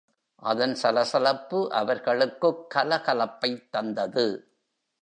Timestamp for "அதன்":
0.35-0.75